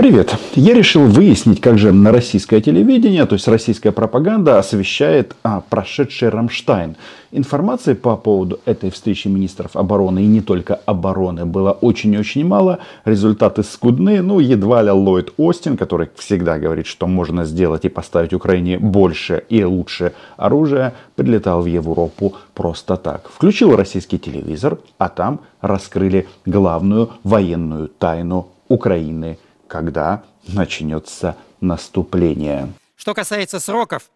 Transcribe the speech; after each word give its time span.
Привет! 0.00 0.34
Я 0.54 0.72
решил 0.72 1.04
выяснить, 1.04 1.60
как 1.60 1.76
же 1.76 1.92
на 1.92 2.10
российское 2.10 2.62
телевидение, 2.62 3.26
то 3.26 3.34
есть 3.34 3.46
российская 3.48 3.92
пропаганда, 3.92 4.58
освещает 4.58 5.36
а, 5.42 5.62
прошедший 5.68 6.30
Рамштайн. 6.30 6.96
Информации 7.32 7.92
по 7.92 8.16
поводу 8.16 8.60
этой 8.64 8.90
встречи 8.90 9.28
министров 9.28 9.76
обороны 9.76 10.20
и 10.22 10.26
не 10.26 10.40
только 10.40 10.76
обороны 10.86 11.44
было 11.44 11.72
очень-очень 11.72 12.46
мало. 12.46 12.78
Результаты 13.04 13.62
скудны. 13.62 14.22
Ну, 14.22 14.38
едва 14.38 14.80
ли 14.80 14.90
Ллойд 14.90 15.34
Остин, 15.36 15.76
который 15.76 16.08
всегда 16.16 16.58
говорит, 16.58 16.86
что 16.86 17.06
можно 17.06 17.44
сделать 17.44 17.84
и 17.84 17.90
поставить 17.90 18.32
Украине 18.32 18.78
больше 18.78 19.44
и 19.50 19.62
лучше 19.64 20.14
оружия, 20.38 20.94
прилетал 21.14 21.60
в 21.60 21.66
Европу 21.66 22.36
просто 22.54 22.96
так. 22.96 23.28
Включил 23.28 23.76
российский 23.76 24.18
телевизор, 24.18 24.78
а 24.96 25.10
там 25.10 25.40
раскрыли 25.60 26.26
главную 26.46 27.10
военную 27.22 27.88
тайну 27.88 28.48
Украины– 28.66 29.36
когда 29.70 30.24
начнется 30.48 31.36
наступление. 31.60 32.72
Что 32.96 33.14
касается 33.14 33.60
сроков, 33.60 34.10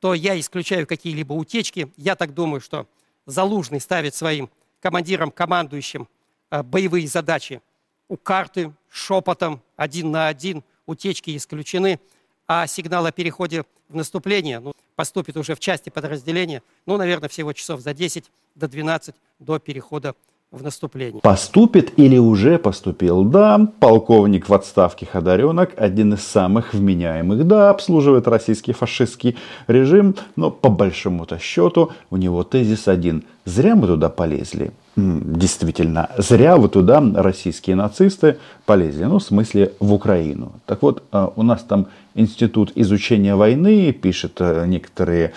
то 0.00 0.14
я 0.14 0.38
исключаю 0.40 0.86
какие-либо 0.86 1.34
утечки. 1.34 1.92
Я 1.96 2.16
так 2.16 2.32
думаю, 2.34 2.60
что 2.60 2.86
Залужный 3.26 3.78
ставит 3.78 4.14
своим 4.14 4.48
командирам, 4.80 5.30
командующим 5.30 6.08
э, 6.50 6.62
боевые 6.62 7.06
задачи 7.06 7.60
у 8.08 8.16
карты, 8.16 8.72
шепотом, 8.88 9.60
один 9.76 10.10
на 10.10 10.28
один, 10.28 10.64
утечки 10.86 11.36
исключены, 11.36 12.00
а 12.46 12.66
сигнал 12.66 13.04
о 13.04 13.12
переходе 13.12 13.64
в 13.90 13.94
наступление 13.94 14.60
ну, 14.60 14.72
поступит 14.96 15.36
уже 15.36 15.54
в 15.54 15.60
части 15.60 15.90
подразделения, 15.90 16.62
ну, 16.86 16.96
наверное, 16.96 17.28
всего 17.28 17.52
часов 17.52 17.82
за 17.82 17.92
10 17.92 18.30
до 18.54 18.66
12 18.66 19.14
до 19.38 19.58
перехода 19.58 20.14
в 20.50 20.62
наступлении. 20.62 21.20
Поступит 21.20 21.98
или 21.98 22.16
уже 22.16 22.58
поступил? 22.58 23.24
Да, 23.24 23.68
полковник 23.80 24.48
в 24.48 24.54
отставке 24.54 25.04
Ходоренок, 25.04 25.74
один 25.76 26.14
из 26.14 26.22
самых 26.24 26.72
вменяемых. 26.72 27.46
Да, 27.46 27.70
обслуживает 27.70 28.26
российский 28.26 28.72
фашистский 28.72 29.36
режим, 29.66 30.16
но 30.36 30.50
по 30.50 30.70
большому-то 30.70 31.38
счету 31.38 31.92
у 32.10 32.16
него 32.16 32.44
тезис 32.44 32.88
один. 32.88 33.24
Зря 33.44 33.76
мы 33.76 33.86
туда 33.86 34.08
полезли. 34.08 34.72
Действительно, 35.00 36.10
зря 36.18 36.56
вы 36.56 36.68
туда, 36.68 37.00
российские 37.14 37.76
нацисты, 37.76 38.38
полезли. 38.66 39.04
Ну, 39.04 39.20
в 39.20 39.22
смысле, 39.22 39.72
в 39.78 39.92
Украину. 39.92 40.50
Так 40.66 40.82
вот, 40.82 41.04
а, 41.12 41.32
у 41.36 41.44
нас 41.44 41.62
там 41.62 41.86
Институт 42.16 42.72
изучения 42.74 43.36
войны 43.36 43.92
пишет 43.92 44.40
э, 44.40 44.64
некоторые 44.66 45.34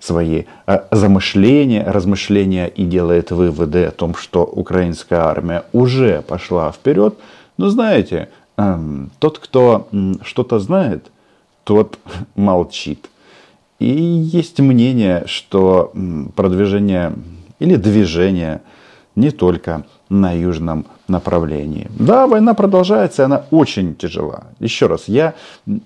свои 0.00 0.44
э, 0.66 0.78
замышления, 0.90 1.84
размышления 1.84 2.66
и 2.66 2.86
делает 2.86 3.30
выводы 3.30 3.84
о 3.84 3.90
том, 3.90 4.14
что 4.14 4.44
украинская 4.44 5.20
армия 5.20 5.64
уже 5.74 6.22
пошла 6.22 6.72
вперед. 6.72 7.18
Но 7.58 7.68
знаете, 7.68 8.30
эм, 8.56 9.10
тот, 9.18 9.38
кто 9.38 9.86
что-то 10.22 10.60
знает, 10.60 11.10
тот 11.64 11.98
молчит. 12.36 13.10
И 13.78 13.86
есть 13.86 14.58
мнение, 14.60 15.24
что 15.26 15.92
продвижение 16.36 17.12
или 17.58 17.76
движение 17.76 18.60
не 19.14 19.30
только 19.30 19.84
на 20.08 20.32
южном 20.32 20.86
направлении. 21.08 21.88
Да, 21.98 22.26
война 22.26 22.54
продолжается, 22.54 23.22
и 23.22 23.24
она 23.24 23.44
очень 23.50 23.94
тяжела. 23.94 24.44
Еще 24.60 24.86
раз, 24.86 25.08
я 25.08 25.34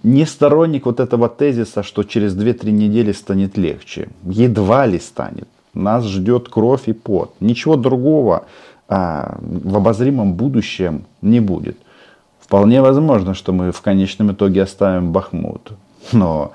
не 0.02 0.26
сторонник 0.26 0.86
вот 0.86 1.00
этого 1.00 1.28
тезиса, 1.28 1.82
что 1.82 2.02
через 2.02 2.36
2-3 2.36 2.70
недели 2.70 3.12
станет 3.12 3.56
легче. 3.56 4.08
Едва 4.24 4.86
ли 4.86 4.98
станет. 4.98 5.48
Нас 5.74 6.04
ждет 6.04 6.48
кровь 6.48 6.88
и 6.88 6.92
пот. 6.92 7.34
Ничего 7.40 7.76
другого 7.76 8.44
а, 8.88 9.38
в 9.40 9.76
обозримом 9.76 10.34
будущем 10.34 11.04
не 11.22 11.40
будет. 11.40 11.78
Вполне 12.40 12.82
возможно, 12.82 13.34
что 13.34 13.52
мы 13.52 13.70
в 13.70 13.80
конечном 13.80 14.32
итоге 14.32 14.62
оставим 14.62 15.12
Бахмут. 15.12 15.72
Но 16.12 16.52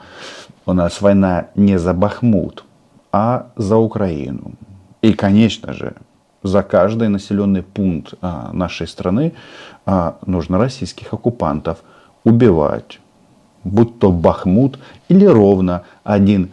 у 0.66 0.74
нас 0.74 1.02
война 1.02 1.48
не 1.56 1.80
за 1.80 1.94
Бахмут, 1.94 2.66
а 3.14 3.48
за 3.56 3.78
Украину. 3.78 4.52
И, 5.06 5.14
конечно 5.14 5.72
же, 5.72 5.94
за 6.42 6.64
каждый 6.64 7.10
населенный 7.10 7.62
пункт 7.62 8.16
а, 8.22 8.50
нашей 8.54 8.88
страны 8.88 9.34
а, 9.86 10.18
нужно 10.26 10.58
российских 10.58 11.14
оккупантов 11.14 11.84
убивать. 12.24 13.00
Будь 13.64 14.00
то 14.00 14.12
Бахмут 14.12 14.80
или 15.08 15.26
ровно 15.26 15.84
один 16.04 16.50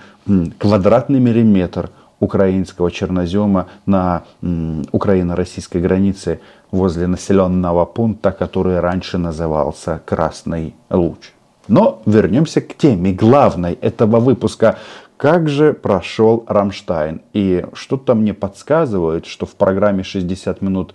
квадратный 0.58 1.18
миллиметр 1.18 1.88
украинского 2.20 2.90
чернозема 2.90 3.68
на 3.86 4.24
украино-российской 4.42 5.80
границе 5.80 6.42
возле 6.70 7.06
населенного 7.06 7.86
пункта, 7.86 8.32
который 8.32 8.80
раньше 8.80 9.16
назывался 9.16 10.02
Красный 10.04 10.74
Луч. 10.90 11.32
Но 11.68 12.02
вернемся 12.06 12.60
к 12.60 12.74
теме 12.74 13.12
главной 13.12 13.74
этого 13.74 14.20
выпуска. 14.20 14.78
Как 15.16 15.48
же 15.48 15.72
прошел 15.72 16.44
Рамштайн? 16.48 17.22
И 17.32 17.64
что-то 17.74 18.14
мне 18.14 18.34
подсказывает, 18.34 19.26
что 19.26 19.46
в 19.46 19.54
программе 19.54 20.02
60 20.02 20.60
минут 20.62 20.94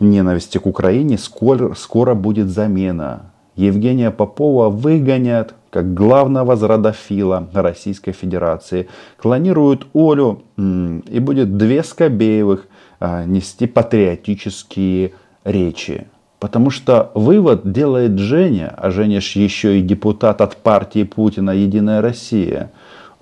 ненависти 0.00 0.56
к 0.58 0.66
Украине 0.66 1.18
скоро, 1.18 1.74
скоро 1.74 2.14
будет 2.14 2.48
замена. 2.48 3.32
Евгения 3.54 4.10
Попова 4.10 4.70
выгонят 4.70 5.54
как 5.70 5.92
главного 5.92 6.56
зрадофила 6.56 7.48
Российской 7.52 8.12
Федерации. 8.12 8.88
Клонируют 9.18 9.86
Олю 9.92 10.42
и 10.56 11.18
будет 11.20 11.58
две 11.58 11.82
Скобеевых 11.82 12.66
а, 12.98 13.24
нести 13.24 13.66
патриотические 13.66 15.12
речи. 15.44 16.06
Потому 16.38 16.70
что 16.70 17.10
вывод 17.14 17.72
делает 17.72 18.18
Женя, 18.18 18.74
а 18.76 18.90
Женя 18.90 19.20
ж 19.20 19.36
еще 19.36 19.78
и 19.78 19.82
депутат 19.82 20.40
от 20.40 20.56
партии 20.56 21.04
Путина 21.04 21.50
«Единая 21.50 22.02
Россия» 22.02 22.70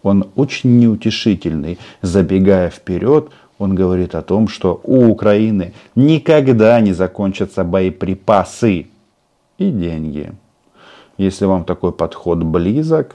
он 0.03 0.31
очень 0.37 0.79
неутешительный. 0.79 1.79
Забегая 2.03 2.71
вперед, 2.71 3.31
он 3.59 3.75
говорит 3.75 4.15
о 4.15 4.23
том, 4.23 4.49
что 4.49 4.81
у 4.85 5.09
Украины 5.09 5.73
никогда 5.97 6.81
не 6.81 6.93
закончатся 6.93 7.65
боеприпасы 7.65 8.87
и 9.59 9.71
деньги. 9.71 10.33
Если 11.17 11.47
вам 11.47 11.65
такой 11.65 11.93
подход 11.93 12.43
близок, 12.43 13.15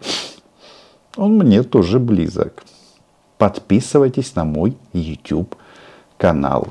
он 1.16 1.38
мне 1.38 1.64
тоже 1.64 2.00
близок. 2.00 2.64
Подписывайтесь 3.38 4.36
на 4.36 4.46
мой 4.46 4.76
YouTube 4.94 5.56
канал. 6.18 6.70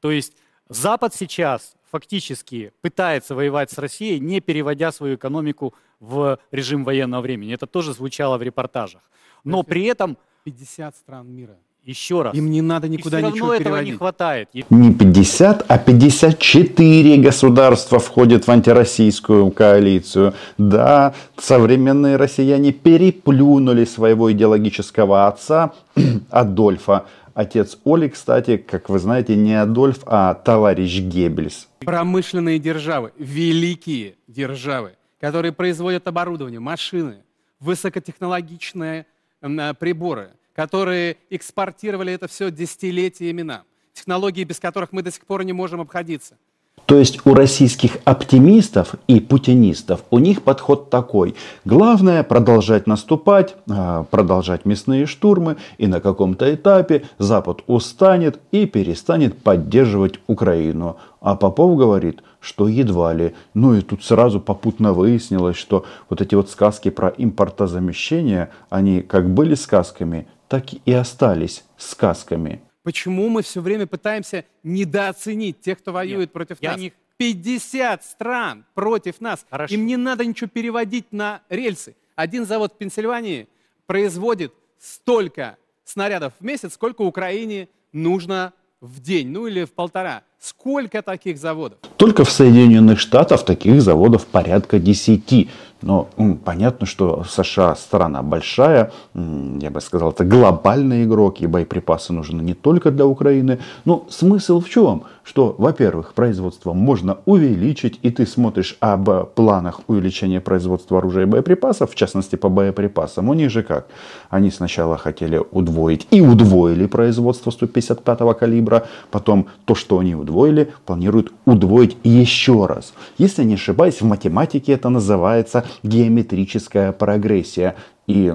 То 0.00 0.10
есть 0.10 0.34
Запад 0.68 1.14
сейчас 1.14 1.72
фактически 1.94 2.72
пытается 2.82 3.34
воевать 3.34 3.70
с 3.70 3.78
Россией, 3.78 4.18
не 4.18 4.40
переводя 4.40 4.90
свою 4.90 5.14
экономику 5.14 5.74
в 6.00 6.38
режим 6.50 6.84
военного 6.84 7.22
времени. 7.22 7.54
Это 7.54 7.66
тоже 7.66 7.92
звучало 7.92 8.36
в 8.36 8.42
репортажах 8.42 9.00
но 9.44 9.62
при 9.62 9.84
этом 9.84 10.16
50 10.44 10.96
стран 10.96 11.28
мира. 11.28 11.56
Еще 11.84 12.22
раз. 12.22 12.34
Им 12.34 12.50
не 12.50 12.62
надо 12.62 12.88
никуда 12.88 13.20
и 13.20 13.22
все 13.22 13.30
равно 13.30 13.52
этого 13.52 13.58
переводить. 13.58 13.92
не 13.92 13.98
хватает. 13.98 14.48
Не 14.70 14.94
50, 14.94 15.66
а 15.68 15.78
54 15.78 17.16
государства 17.18 17.98
входят 17.98 18.46
в 18.46 18.50
антироссийскую 18.50 19.50
коалицию. 19.50 20.32
Да, 20.56 21.12
современные 21.36 22.16
россияне 22.16 22.72
переплюнули 22.72 23.84
своего 23.84 24.32
идеологического 24.32 25.26
отца 25.26 25.72
Адольфа. 26.30 27.04
Отец 27.34 27.78
Оли, 27.84 28.08
кстати, 28.08 28.56
как 28.56 28.88
вы 28.88 28.98
знаете, 28.98 29.36
не 29.36 29.54
Адольф, 29.54 30.02
а 30.06 30.34
товарищ 30.34 31.00
Геббельс. 31.00 31.68
Промышленные 31.80 32.58
державы, 32.58 33.12
великие 33.18 34.14
державы, 34.28 34.92
которые 35.20 35.52
производят 35.52 36.06
оборудование, 36.06 36.60
машины, 36.60 37.16
высокотехнологичные 37.60 39.06
Э, 39.44 39.74
приборы, 39.74 40.30
которые 40.54 41.18
экспортировали 41.28 42.12
это 42.14 42.28
все 42.28 42.50
десятилетиями 42.50 43.42
нам. 43.42 43.64
Технологии, 43.92 44.42
без 44.42 44.58
которых 44.58 44.92
мы 44.92 45.02
до 45.02 45.10
сих 45.10 45.26
пор 45.26 45.44
не 45.44 45.52
можем 45.52 45.82
обходиться. 45.82 46.38
То 46.86 46.98
есть 46.98 47.24
у 47.26 47.34
российских 47.34 47.96
оптимистов 48.04 48.94
и 49.08 49.18
путинистов 49.18 50.04
у 50.10 50.18
них 50.18 50.42
подход 50.42 50.90
такой. 50.90 51.34
Главное 51.64 52.22
продолжать 52.22 52.86
наступать, 52.86 53.56
а, 53.70 54.04
продолжать 54.04 54.66
мясные 54.66 55.06
штурмы, 55.06 55.56
и 55.78 55.86
на 55.86 56.00
каком-то 56.00 56.52
этапе 56.54 57.04
Запад 57.18 57.62
устанет 57.66 58.38
и 58.52 58.66
перестанет 58.66 59.38
поддерживать 59.38 60.20
Украину. 60.26 60.96
А 61.20 61.36
Попов 61.36 61.76
говорит, 61.78 62.22
что 62.38 62.68
едва 62.68 63.14
ли. 63.14 63.34
Ну 63.54 63.74
и 63.74 63.80
тут 63.80 64.04
сразу 64.04 64.38
попутно 64.38 64.92
выяснилось, 64.92 65.56
что 65.56 65.86
вот 66.10 66.20
эти 66.20 66.34
вот 66.34 66.50
сказки 66.50 66.90
про 66.90 67.08
импортозамещение, 67.08 68.50
они 68.68 69.00
как 69.00 69.30
были 69.30 69.54
сказками, 69.54 70.26
так 70.48 70.66
и 70.84 70.92
остались 70.92 71.64
сказками. 71.78 72.60
Почему 72.84 73.30
мы 73.30 73.42
все 73.42 73.60
время 73.62 73.86
пытаемся 73.86 74.44
недооценить 74.62 75.60
тех, 75.60 75.78
кто 75.78 75.90
воюет 75.90 76.28
Нет, 76.28 76.32
против 76.32 76.58
я... 76.60 76.76
нас? 76.76 76.80
50 77.16 78.04
стран 78.04 78.64
против 78.74 79.20
нас. 79.20 79.46
Хорошо. 79.48 79.74
Им 79.74 79.86
не 79.86 79.96
надо 79.96 80.24
ничего 80.26 80.50
переводить 80.52 81.06
на 81.10 81.40
рельсы. 81.48 81.96
Один 82.14 82.44
завод 82.44 82.72
в 82.74 82.76
Пенсильвании 82.76 83.48
производит 83.86 84.52
столько 84.78 85.56
снарядов 85.84 86.32
в 86.38 86.44
месяц, 86.44 86.74
сколько 86.74 87.02
Украине 87.02 87.68
нужно 87.92 88.52
в 88.80 89.00
день, 89.00 89.28
ну 89.28 89.46
или 89.46 89.64
в 89.64 89.72
полтора. 89.72 90.22
Сколько 90.38 91.00
таких 91.00 91.38
заводов? 91.38 91.78
Только 91.96 92.24
в 92.24 92.30
Соединенных 92.30 93.00
Штатах 93.00 93.44
таких 93.44 93.80
заводов 93.80 94.26
порядка 94.26 94.78
10. 94.78 95.48
Но 95.84 96.08
понятно, 96.44 96.86
что 96.86 97.24
США 97.28 97.74
страна 97.76 98.22
большая, 98.22 98.90
я 99.14 99.70
бы 99.70 99.80
сказал, 99.82 100.12
это 100.12 100.24
глобальный 100.24 101.04
игрок, 101.04 101.42
и 101.42 101.46
боеприпасы 101.46 102.14
нужны 102.14 102.40
не 102.40 102.54
только 102.54 102.90
для 102.90 103.06
Украины. 103.06 103.58
Но 103.84 104.06
смысл 104.08 104.60
в 104.60 104.70
чем? 104.70 105.02
Что, 105.24 105.54
во-первых, 105.58 106.14
производство 106.14 106.72
можно 106.72 107.18
увеличить, 107.26 107.98
и 108.02 108.10
ты 108.10 108.26
смотришь 108.26 108.76
об 108.80 109.10
планах 109.34 109.80
увеличения 109.86 110.40
производства 110.40 110.98
оружия 110.98 111.24
и 111.24 111.26
боеприпасов, 111.26 111.92
в 111.92 111.94
частности 111.94 112.36
по 112.36 112.48
боеприпасам. 112.48 113.28
У 113.28 113.34
них 113.34 113.50
же 113.50 113.62
как? 113.62 113.86
Они 114.30 114.50
сначала 114.50 114.96
хотели 114.96 115.42
удвоить 115.50 116.06
и 116.10 116.20
удвоили 116.22 116.86
производство 116.86 117.50
155 117.50 118.38
калибра, 118.38 118.86
потом 119.10 119.46
то, 119.66 119.74
что 119.74 119.98
они 119.98 120.14
удвоили, 120.14 120.72
планируют 120.86 121.32
удвоить 121.44 121.96
еще 122.04 122.66
раз. 122.66 122.94
Если 123.18 123.44
не 123.44 123.54
ошибаюсь, 123.54 124.00
в 124.00 124.06
математике 124.06 124.72
это 124.72 124.88
называется 124.88 125.64
геометрическая 125.82 126.92
прогрессия. 126.92 127.74
И 128.06 128.34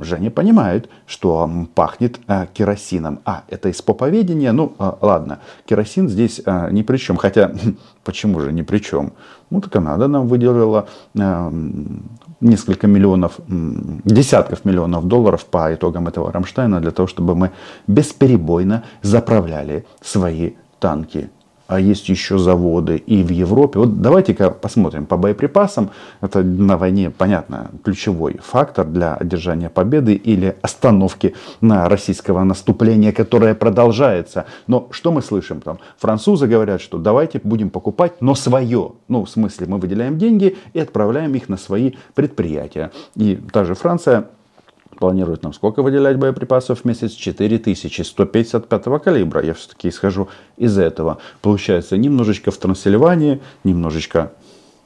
Женя 0.00 0.30
понимает, 0.30 0.88
что 1.06 1.50
пахнет 1.74 2.18
а, 2.26 2.46
керосином. 2.46 3.20
А, 3.26 3.44
это 3.48 3.68
из 3.68 3.82
поповедения? 3.82 4.50
Ну, 4.52 4.72
а, 4.78 4.96
ладно, 5.02 5.40
керосин 5.66 6.08
здесь 6.08 6.40
а, 6.46 6.70
ни 6.70 6.80
при 6.80 6.96
чем. 6.96 7.18
Хотя, 7.18 7.52
почему 8.04 8.40
же 8.40 8.50
ни 8.52 8.62
при 8.62 8.78
чем? 8.78 9.12
Ну, 9.50 9.60
так 9.60 9.72
Канада 9.72 10.08
нам 10.08 10.26
выделила 10.26 10.88
несколько 12.40 12.86
миллионов, 12.86 13.40
десятков 13.48 14.64
миллионов 14.64 15.06
долларов 15.06 15.44
по 15.44 15.74
итогам 15.74 16.08
этого 16.08 16.32
Рамштайна 16.32 16.80
для 16.80 16.90
того, 16.90 17.06
чтобы 17.06 17.34
мы 17.34 17.50
бесперебойно 17.86 18.84
заправляли 19.02 19.84
свои 20.00 20.52
танки 20.78 21.30
есть 21.78 22.08
еще 22.08 22.38
заводы 22.38 22.96
и 22.96 23.22
в 23.22 23.30
Европе. 23.30 23.78
Вот 23.78 24.00
давайте-ка 24.00 24.50
посмотрим 24.50 25.06
по 25.06 25.16
боеприпасам. 25.16 25.90
Это 26.20 26.42
на 26.42 26.76
войне, 26.76 27.10
понятно, 27.10 27.70
ключевой 27.84 28.38
фактор 28.42 28.86
для 28.86 29.14
одержания 29.14 29.68
победы 29.68 30.14
или 30.14 30.56
остановки 30.62 31.34
на 31.60 31.88
российского 31.88 32.42
наступления, 32.44 33.12
которое 33.12 33.54
продолжается. 33.54 34.46
Но 34.66 34.88
что 34.90 35.12
мы 35.12 35.22
слышим 35.22 35.60
там? 35.60 35.78
Французы 35.98 36.46
говорят, 36.46 36.80
что 36.80 36.98
давайте 36.98 37.40
будем 37.42 37.70
покупать, 37.70 38.20
но 38.20 38.34
свое. 38.34 38.92
Ну, 39.08 39.24
в 39.24 39.30
смысле, 39.30 39.66
мы 39.66 39.78
выделяем 39.78 40.18
деньги 40.18 40.56
и 40.72 40.80
отправляем 40.80 41.34
их 41.34 41.48
на 41.48 41.56
свои 41.56 41.92
предприятия. 42.14 42.90
И 43.16 43.36
та 43.52 43.64
же 43.64 43.74
Франция 43.74 44.26
планирует 45.00 45.42
нам 45.42 45.52
сколько 45.52 45.82
выделять 45.82 46.18
боеприпасов 46.18 46.80
в 46.80 46.84
месяц? 46.84 47.12
4000, 47.12 48.02
155 48.02 49.02
калибра. 49.02 49.44
Я 49.44 49.54
все-таки 49.54 49.88
исхожу 49.88 50.28
из 50.56 50.78
этого. 50.78 51.18
Получается 51.42 51.96
немножечко 51.96 52.52
в 52.52 52.58
Трансильвании, 52.58 53.40
немножечко 53.64 54.30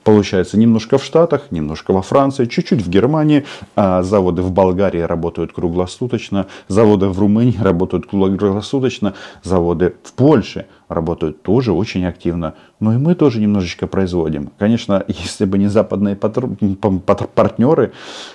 Получается, 0.04 0.58
немножко 0.58 0.98
в 0.98 1.04
Штатах, 1.04 1.50
немножко 1.50 1.92
во 1.92 2.02
Франции, 2.02 2.44
чуть-чуть 2.44 2.82
в 2.82 2.90
Германии. 2.90 3.46
А 3.74 4.02
заводы 4.02 4.42
в 4.42 4.52
Болгарии 4.52 5.00
работают 5.00 5.54
круглосуточно, 5.54 6.46
заводы 6.68 7.06
в 7.06 7.18
Румынии 7.18 7.58
работают 7.62 8.06
круглосуточно, 8.06 9.14
заводы 9.42 9.94
в 10.02 10.12
Польше 10.12 10.66
работают 10.88 11.42
тоже 11.42 11.72
очень 11.72 12.04
активно. 12.04 12.54
Но 12.80 12.92
и 12.92 12.98
мы 12.98 13.14
тоже 13.14 13.40
немножечко 13.40 13.86
производим. 13.86 14.50
Конечно, 14.58 15.02
если 15.08 15.46
бы 15.46 15.56
не 15.56 15.68
западные 15.68 16.16
партнеры, 16.16 17.92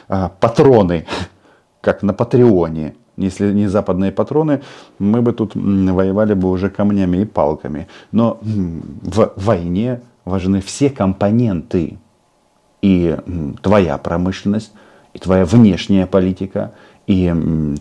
а, 0.07 0.31
патроны, 0.39 1.05
как 1.81 2.03
на 2.03 2.13
Патреоне. 2.13 2.95
Если 3.17 3.51
не 3.51 3.67
западные 3.67 4.13
патроны, 4.13 4.61
мы 4.97 5.21
бы 5.21 5.33
тут 5.33 5.51
воевали 5.53 6.33
бы 6.33 6.49
уже 6.49 6.69
камнями 6.69 7.17
и 7.17 7.25
палками. 7.25 7.87
Но 8.13 8.39
в 8.41 9.33
войне 9.35 10.01
важны 10.23 10.61
все 10.61 10.89
компоненты. 10.89 11.97
И 12.81 13.17
твоя 13.61 13.97
промышленность, 13.97 14.71
и 15.13 15.19
твоя 15.19 15.43
внешняя 15.43 16.07
политика, 16.07 16.71
и 17.07 17.33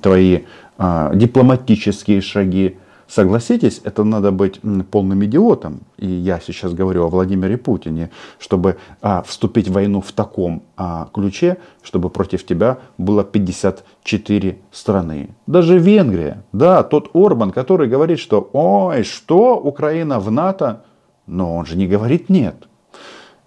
твои 0.03 0.41
а, 0.77 1.15
дипломатические 1.15 2.21
шаги, 2.21 2.77
Согласитесь, 3.09 3.81
это 3.85 4.05
надо 4.05 4.33
быть 4.33 4.61
полным 4.91 5.25
идиотом, 5.25 5.81
и 5.97 6.07
я 6.07 6.41
сейчас 6.41 6.75
говорю 6.75 7.05
о 7.05 7.09
Владимире 7.09 7.57
Путине, 7.57 8.11
чтобы 8.39 8.77
а, 9.01 9.23
вступить 9.23 9.69
в 9.69 9.73
войну 9.73 10.03
в 10.03 10.13
таком 10.13 10.63
а, 10.77 11.09
ключе, 11.15 11.57
чтобы 11.83 12.11
против 12.11 12.45
тебя 12.45 12.77
было 12.99 13.25
54 13.25 14.59
страны. 14.71 15.31
Даже 15.47 15.79
Венгрия, 15.79 16.45
да, 16.53 16.83
тот 16.83 17.09
Орбан, 17.15 17.51
который 17.51 17.89
говорит, 17.89 18.19
что 18.19 18.51
ой, 18.53 19.05
что, 19.05 19.57
Украина 19.57 20.21
в 20.21 20.31
НАТО, 20.31 20.83
но 21.27 21.57
он 21.57 21.65
же 21.65 21.79
не 21.79 21.87
говорит 21.87 22.29
нет. 22.29 22.69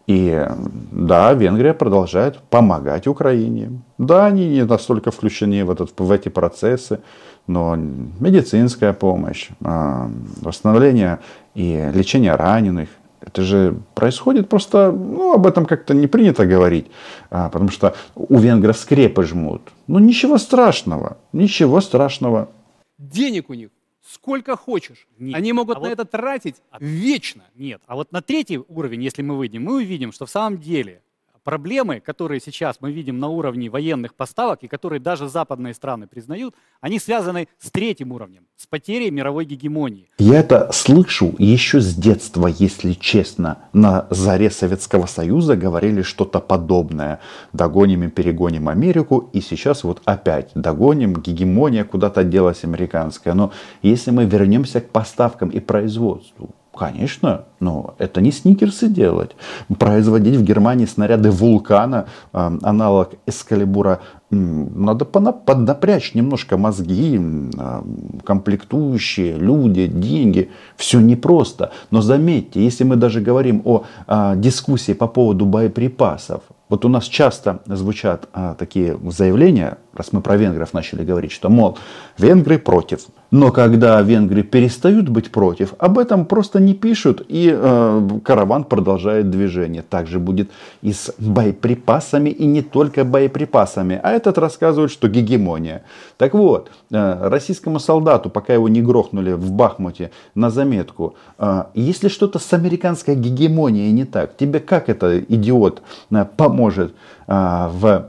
И 0.08 0.46
да, 0.92 1.34
Венгрия 1.34 1.74
продолжает 1.74 2.40
помогать 2.50 3.08
Украине. 3.08 3.82
Да, 4.00 4.26
они 4.26 4.50
не 4.50 4.66
настолько 4.66 5.12
включены 5.12 5.64
в, 5.64 5.70
этот, 5.70 5.98
в 6.00 6.12
эти 6.12 6.30
процессы, 6.30 7.02
но 7.48 7.76
медицинская 7.76 8.94
помощь, 8.94 9.50
а, 9.64 10.10
восстановление 10.42 11.20
и 11.56 11.90
лечение 11.94 12.36
раненых, 12.36 12.90
это 13.22 13.44
же 13.44 13.78
происходит 13.94 14.50
просто, 14.50 14.92
ну, 14.92 15.34
об 15.34 15.46
этом 15.46 15.66
как-то 15.66 15.94
не 15.94 16.08
принято 16.08 16.46
говорить, 16.46 16.88
а, 17.30 17.50
потому 17.50 17.70
что 17.70 17.96
у 18.16 18.40
венгров 18.40 18.78
скрепы 18.78 19.24
жмут. 19.24 19.62
Ну, 19.88 20.00
ничего 20.00 20.38
страшного, 20.38 21.18
ничего 21.32 21.82
страшного. 21.82 22.50
Денег 22.98 23.50
у 23.50 23.54
них 23.54 23.70
сколько 24.12 24.56
хочешь. 24.56 25.08
Нет. 25.20 25.36
Они 25.36 25.54
могут 25.54 25.78
а 25.78 25.80
на 25.82 25.90
вот... 25.90 25.94
это 25.94 26.06
тратить 26.06 26.56
а... 26.72 26.78
вечно. 26.80 27.44
Нет. 27.56 27.82
А 27.86 27.96
вот 27.96 28.12
на 28.12 28.22
третий 28.22 28.60
уровень, 28.68 29.04
если 29.04 29.22
мы 29.22 29.38
выйдем, 29.38 29.64
мы 29.64 29.76
увидим, 29.76 30.12
что 30.12 30.26
в 30.26 30.30
самом 30.30 30.60
деле 30.60 31.02
проблемы, 31.44 32.00
которые 32.00 32.40
сейчас 32.40 32.78
мы 32.82 32.92
видим 32.92 33.20
на 33.20 33.28
уровне 33.28 33.70
военных 33.70 34.16
поставок 34.16 34.64
и 34.64 34.68
которые 34.68 35.00
даже 35.00 35.28
западные 35.28 35.74
страны 35.74 36.08
признают, 36.08 36.56
они 36.80 37.00
связаны 37.00 37.48
с 37.60 37.72
третьим 37.72 38.12
уровнем, 38.12 38.48
с 38.58 38.68
потерей 38.68 39.12
мировой 39.12 39.46
гегемонии. 39.46 40.10
Я 40.18 40.40
это 40.40 40.72
слышу 40.72 41.36
еще 41.38 41.80
с 41.80 41.96
детства, 41.96 42.48
если 42.48 42.94
честно. 42.94 43.60
На 43.74 44.08
заре 44.10 44.50
Советского 44.52 45.06
Союза 45.06 45.56
говорили 45.56 46.02
что-то 46.02 46.40
подобное. 46.40 47.20
Догоним 47.54 48.04
и 48.04 48.08
перегоним 48.10 48.70
Америку, 48.70 49.30
и 49.34 49.42
сейчас 49.42 49.84
вот 49.84 50.02
опять 50.06 50.52
догоним, 50.56 51.14
гегемония 51.14 51.84
куда-то 51.84 52.24
делась 52.24 52.64
американская. 52.64 53.34
Но 53.34 53.52
если 53.82 54.12
мы 54.12 54.26
вернемся 54.26 54.82
к 54.82 54.90
поставкам 54.90 55.50
и 55.50 55.60
производству, 55.60 56.56
Конечно, 56.74 57.46
но 57.62 57.96
это 58.00 58.22
не 58.22 58.32
сникерсы 58.32 58.88
делать. 58.88 59.32
Производить 59.80 60.36
в 60.36 60.44
Германии 60.44 60.86
снаряды 60.86 61.32
вулкана, 61.32 62.08
э, 62.34 62.58
аналог 62.62 63.12
эскалибура, 63.28 64.00
надо 64.32 65.06
поднапрячь 65.06 66.16
немножко 66.16 66.58
мозги, 66.58 67.20
э, 67.20 67.82
комплектующие, 68.24 69.38
люди, 69.38 69.88
деньги. 69.88 70.50
Все 70.76 71.00
непросто. 71.00 71.72
Но 71.92 72.02
заметьте, 72.02 72.64
если 72.64 72.84
мы 72.84 72.96
даже 72.96 73.22
говорим 73.22 73.62
о 73.66 73.84
э, 74.08 74.34
дискуссии 74.38 74.94
по 74.94 75.08
поводу 75.08 75.46
боеприпасов, 75.46 76.42
вот 76.72 76.86
у 76.86 76.88
нас 76.88 77.04
часто 77.04 77.60
звучат 77.66 78.30
а, 78.32 78.54
такие 78.54 78.98
заявления, 79.10 79.78
раз 79.94 80.14
мы 80.14 80.22
про 80.22 80.38
венгров 80.38 80.74
начали 80.74 81.04
говорить, 81.04 81.34
что, 81.34 81.50
мол, 81.50 81.78
венгры 82.18 82.58
против. 82.58 83.08
Но 83.30 83.52
когда 83.52 84.02
венгры 84.02 84.42
перестают 84.44 85.10
быть 85.10 85.32
против, 85.32 85.74
об 85.80 86.00
этом 86.00 86.26
просто 86.26 86.62
не 86.62 86.74
пишут, 86.74 87.26
и 87.28 87.51
э, 87.56 88.20
караван 88.24 88.64
продолжает 88.64 89.30
движение. 89.30 89.82
Также 89.82 90.20
будет 90.20 90.50
и 90.82 90.94
с 90.94 91.14
боеприпасами, 91.18 92.30
и 92.30 92.46
не 92.46 92.62
только 92.62 93.04
боеприпасами. 93.04 94.00
А 94.04 94.12
этот 94.12 94.38
рассказывает, 94.38 94.92
что 94.92 95.08
гегемония. 95.08 95.84
Так 96.18 96.34
вот, 96.34 96.72
э, 96.92 97.28
российскому 97.30 97.80
солдату, 97.80 98.30
пока 98.30 98.54
его 98.54 98.70
не 98.70 98.82
грохнули 98.82 99.34
в 99.34 99.52
Бахмуте, 99.52 100.12
на 100.36 100.50
заметку, 100.50 101.16
э, 101.38 101.64
если 101.74 102.08
что-то 102.08 102.40
с 102.40 102.54
американской 102.54 103.16
гегемонией 103.16 103.92
не 103.92 104.06
так, 104.06 104.38
тебе 104.38 104.60
как 104.60 104.90
это, 104.90 105.20
идиот, 105.20 105.82
э, 106.12 106.26
поможет 106.38 106.94
э, 107.28 107.34
в, 107.72 108.06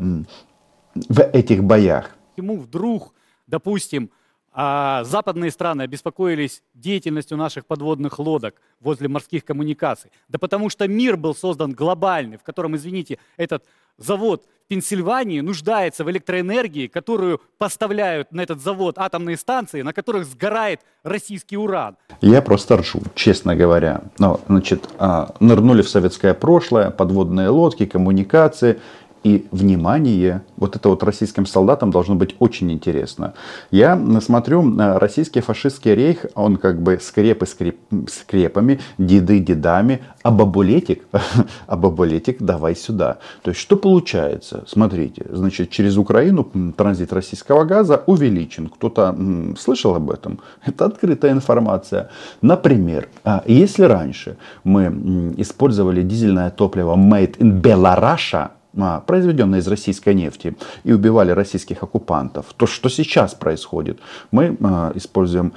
в 1.09 1.21
этих 1.33 1.65
боях? 1.65 2.11
Ему 2.37 2.57
вдруг, 2.57 3.13
допустим, 3.47 4.11
а 4.53 5.05
западные 5.05 5.51
страны 5.51 5.83
обеспокоились 5.83 6.63
деятельностью 6.75 7.37
наших 7.39 7.67
подводных 7.67 8.19
лодок 8.19 8.61
возле 8.81 9.09
морских 9.09 9.45
коммуникаций. 9.45 10.11
Да 10.29 10.39
потому 10.39 10.69
что 10.69 10.87
мир 10.87 11.17
был 11.17 11.35
создан 11.35 11.73
глобальный, 11.73 12.37
в 12.37 12.43
котором, 12.43 12.77
извините, 12.77 13.19
этот 13.37 13.65
завод 13.99 14.45
в 14.65 14.69
Пенсильвании 14.69 15.41
нуждается 15.41 16.05
в 16.05 16.11
электроэнергии, 16.11 16.87
которую 16.87 17.41
поставляют 17.59 18.33
на 18.33 18.41
этот 18.41 18.61
завод 18.61 18.97
атомные 18.97 19.37
станции, 19.37 19.83
на 19.83 19.93
которых 19.93 20.25
сгорает 20.25 20.81
российский 21.03 21.57
уран. 21.57 21.97
Я 22.21 22.41
просто 22.41 22.79
ржу, 22.79 23.03
честно 23.15 23.55
говоря. 23.55 24.03
Но, 24.19 24.41
значит, 24.49 24.89
а, 24.99 25.35
нырнули 25.41 25.83
в 25.83 25.89
советское 25.89 26.33
прошлое, 26.33 26.91
подводные 26.91 27.49
лодки, 27.49 27.87
коммуникации– 27.87 28.81
и 29.25 29.47
внимание. 29.51 30.43
Вот 30.57 30.77
это 30.77 30.89
вот 30.89 31.03
российским 31.03 31.47
солдатам 31.47 31.91
должно 31.91 32.15
быть 32.15 32.35
очень 32.39 32.71
интересно. 32.73 33.35
Я 33.71 33.99
смотрю, 34.21 34.77
российский 34.99 35.41
фашистский 35.41 35.95
рейх, 35.95 36.27
он 36.35 36.57
как 36.57 36.83
бы 36.83 36.99
скрепы 37.01 37.47
скреп, 37.47 37.79
скрепами, 38.09 38.81
деды 38.99 39.39
дедами, 39.39 40.03
а 40.23 40.31
бабулетик, 40.31 41.05
а 41.67 41.77
бабулетик 41.77 42.43
давай 42.43 42.75
сюда. 42.77 43.19
То 43.43 43.51
есть 43.51 43.61
что 43.61 43.77
получается? 43.77 44.65
Смотрите, 44.67 45.27
значит 45.31 45.71
через 45.71 45.97
Украину 45.97 46.51
транзит 46.77 47.13
российского 47.13 47.65
газа 47.65 48.03
увеличен. 48.07 48.69
Кто-то 48.69 49.17
слышал 49.59 49.95
об 49.95 50.11
этом? 50.11 50.41
Это 50.67 50.87
открытая 50.87 51.33
информация. 51.33 52.11
Например, 52.41 53.09
а, 53.25 53.43
если 53.47 53.85
раньше 53.85 54.37
мы 54.65 55.35
использовали 55.37 56.03
дизельное 56.03 56.51
топливо 56.51 56.97
made 56.97 57.39
in 57.39 57.61
Belarus, 57.61 58.51
а, 58.77 59.01
произведенные 59.01 59.61
из 59.61 59.69
российской 59.69 60.15
нефти, 60.15 60.57
и 60.85 60.93
убивали 60.93 61.31
российских 61.31 61.83
оккупантов, 61.83 62.47
то 62.57 62.67
что 62.67 62.89
сейчас 62.89 63.35
происходит? 63.35 63.99
Мы 64.31 64.57
а, 64.63 64.93
используем 64.95 65.53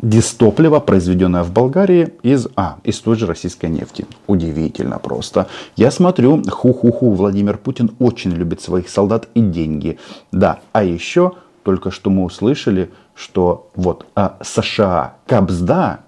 дистопливо, 0.00 0.80
произведенное 0.80 1.42
в 1.42 1.52
Болгарии 1.52 2.14
из, 2.22 2.46
а, 2.56 2.78
из 2.84 3.00
той 3.00 3.16
же 3.16 3.26
российской 3.26 3.66
нефти. 3.66 4.06
Удивительно 4.26 4.98
просто. 4.98 5.48
Я 5.76 5.90
смотрю, 5.90 6.42
ху-ху-ху, 6.48 7.10
Владимир 7.12 7.58
Путин 7.58 7.90
очень 7.98 8.32
любит 8.32 8.60
своих 8.60 8.88
солдат 8.88 9.28
и 9.34 9.40
деньги. 9.40 9.98
Да, 10.30 10.60
а 10.72 10.84
еще 10.84 11.32
только 11.64 11.90
что 11.90 12.10
мы 12.10 12.24
услышали, 12.24 12.90
что 13.14 13.70
вот 13.74 14.06
а, 14.14 14.38
США 14.42 15.14
кабзда, 15.26 16.00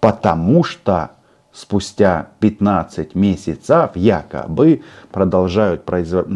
потому 0.00 0.64
что 0.64 1.10
спустя 1.54 2.30
15 2.40 3.14
месяцев 3.14 3.90
якобы 3.94 4.82
продолжают 5.12 5.84
производ... 5.84 6.26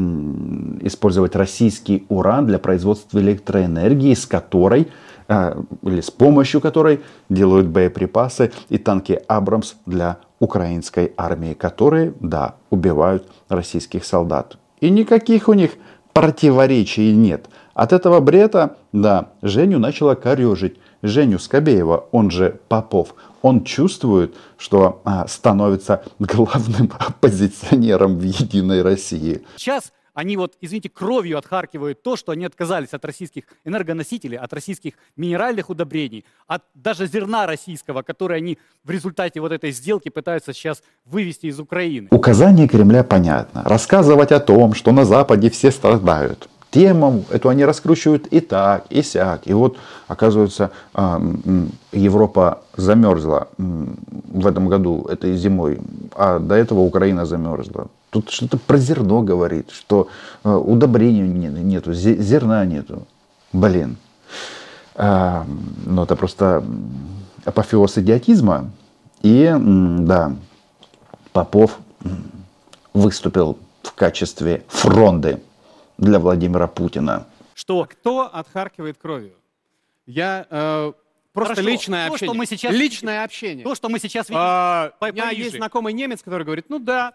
использовать 0.80 1.34
российский 1.34 2.06
уран 2.08 2.46
для 2.46 2.58
производства 2.58 3.18
электроэнергии, 3.18 4.14
с 4.14 4.26
которой 4.26 4.88
э, 5.26 5.62
или 5.82 6.00
с 6.00 6.10
помощью 6.10 6.60
которой 6.60 7.00
делают 7.28 7.66
боеприпасы 7.66 8.52
и 8.68 8.78
танки 8.78 9.20
Абрамс 9.26 9.74
для 9.86 10.18
украинской 10.38 11.12
армии, 11.16 11.54
которые, 11.54 12.14
да, 12.20 12.54
убивают 12.70 13.28
российских 13.48 14.04
солдат. 14.04 14.56
И 14.80 14.88
никаких 14.88 15.48
у 15.48 15.52
них 15.52 15.72
противоречий 16.12 17.12
нет. 17.12 17.46
От 17.74 17.92
этого 17.92 18.20
брета, 18.20 18.76
да, 18.92 19.30
Женю 19.42 19.80
начала 19.80 20.14
корежить. 20.14 20.76
Женю 21.02 21.38
Скобеева, 21.38 22.06
он 22.12 22.30
же 22.30 22.60
Попов, 22.68 23.14
он 23.42 23.64
чувствует, 23.64 24.34
что 24.56 25.00
а, 25.04 25.26
становится 25.28 26.02
главным 26.18 26.92
оппозиционером 26.98 28.18
в 28.18 28.22
Единой 28.22 28.82
России. 28.82 29.42
Сейчас 29.56 29.92
они 30.18 30.36
вот, 30.36 30.54
извините, 30.60 30.88
кровью 30.88 31.38
отхаркивают 31.38 32.02
то, 32.02 32.16
что 32.16 32.32
они 32.32 32.44
отказались 32.44 32.88
от 32.92 33.04
российских 33.04 33.44
энергоносителей, 33.64 34.36
от 34.36 34.52
российских 34.52 34.94
минеральных 35.16 35.70
удобрений, 35.70 36.24
от 36.48 36.64
даже 36.74 37.06
зерна 37.06 37.46
российского, 37.46 38.02
которое 38.02 38.34
они 38.34 38.58
в 38.82 38.90
результате 38.90 39.40
вот 39.40 39.52
этой 39.52 39.70
сделки 39.70 40.08
пытаются 40.08 40.52
сейчас 40.52 40.82
вывести 41.04 41.46
из 41.46 41.60
Украины. 41.60 42.08
Указание 42.10 42.66
Кремля 42.66 43.04
понятно. 43.04 43.62
Рассказывать 43.64 44.32
о 44.32 44.40
том, 44.40 44.74
что 44.74 44.90
на 44.90 45.04
Западе 45.04 45.50
все 45.50 45.70
страдают 45.70 46.48
тему 46.70 47.24
эту 47.30 47.48
они 47.48 47.64
раскручивают 47.64 48.26
и 48.26 48.40
так, 48.40 48.86
и 48.90 49.02
сяк. 49.02 49.42
И 49.46 49.52
вот, 49.52 49.76
оказывается, 50.06 50.70
а, 50.94 51.20
Европа 51.92 52.62
замерзла 52.76 53.48
в 53.56 54.46
этом 54.46 54.68
году, 54.68 55.06
этой 55.08 55.36
зимой, 55.36 55.80
а 56.14 56.38
до 56.38 56.54
этого 56.54 56.80
Украина 56.80 57.26
замерзла. 57.26 57.88
Тут 58.10 58.30
что-то 58.30 58.58
про 58.58 58.78
зерно 58.78 59.22
говорит, 59.22 59.70
что 59.70 60.08
а, 60.42 60.56
удобрений 60.58 61.28
нету, 61.62 61.92
зерна 61.92 62.64
нету. 62.64 63.06
Блин. 63.52 63.96
А, 64.94 65.46
ну, 65.86 66.02
это 66.02 66.16
просто 66.16 66.64
апофеоз 67.44 67.98
идиотизма. 67.98 68.70
И, 69.22 69.52
да, 70.00 70.34
Попов 71.32 71.78
выступил 72.94 73.58
в 73.82 73.92
качестве 73.92 74.64
фронды 74.68 75.40
для 75.98 76.18
Владимира 76.18 76.66
Путина. 76.66 77.26
Что? 77.54 77.86
Кто 77.90 78.22
отхаркивает 78.32 78.98
кровью? 78.98 79.34
Я 80.06 80.46
э, 80.48 80.92
просто 81.32 81.56
Хорошо. 81.56 81.68
личное 81.68 82.06
то, 82.06 82.14
общение. 82.14 82.32
Что 82.32 82.38
мы 82.38 82.46
сейчас 82.46 82.72
личное 82.72 83.14
видим, 83.14 83.24
общение. 83.24 83.64
То, 83.64 83.74
что 83.74 83.88
мы 83.88 83.98
сейчас 83.98 84.28
видим. 84.28 84.40
А, 84.40 84.92
у 85.00 85.06
меня 85.06 85.30
есть 85.30 85.56
знакомый 85.56 85.92
немец, 85.92 86.22
который 86.22 86.44
говорит, 86.44 86.66
ну 86.68 86.78
да, 86.78 87.12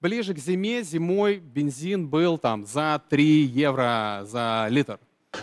ближе 0.00 0.34
к 0.34 0.38
зиме, 0.38 0.82
зимой 0.82 1.38
бензин 1.38 2.06
был 2.08 2.38
там 2.38 2.66
за 2.66 3.00
3 3.08 3.24
евро 3.24 4.24
за 4.24 4.66
литр. 4.70 4.98